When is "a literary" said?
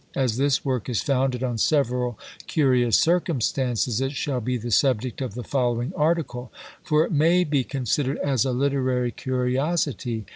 8.43-9.11